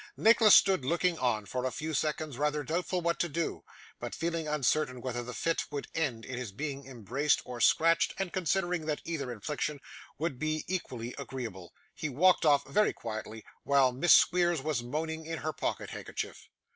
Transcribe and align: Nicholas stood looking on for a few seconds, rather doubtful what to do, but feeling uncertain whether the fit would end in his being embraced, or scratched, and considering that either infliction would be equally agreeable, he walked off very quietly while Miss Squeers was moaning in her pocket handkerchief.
Nicholas 0.17 0.55
stood 0.55 0.83
looking 0.83 1.19
on 1.19 1.45
for 1.45 1.63
a 1.63 1.69
few 1.71 1.93
seconds, 1.93 2.35
rather 2.39 2.63
doubtful 2.63 3.01
what 3.01 3.19
to 3.19 3.29
do, 3.29 3.63
but 3.99 4.15
feeling 4.15 4.47
uncertain 4.47 4.99
whether 4.99 5.21
the 5.21 5.31
fit 5.31 5.65
would 5.69 5.87
end 5.93 6.25
in 6.25 6.39
his 6.39 6.51
being 6.51 6.87
embraced, 6.87 7.39
or 7.45 7.61
scratched, 7.61 8.15
and 8.17 8.33
considering 8.33 8.87
that 8.87 9.01
either 9.05 9.31
infliction 9.31 9.79
would 10.17 10.39
be 10.39 10.65
equally 10.67 11.13
agreeable, 11.19 11.71
he 11.93 12.09
walked 12.09 12.47
off 12.47 12.67
very 12.67 12.93
quietly 12.93 13.45
while 13.61 13.91
Miss 13.91 14.13
Squeers 14.13 14.59
was 14.59 14.81
moaning 14.81 15.27
in 15.27 15.37
her 15.45 15.53
pocket 15.53 15.91
handkerchief. 15.91 16.49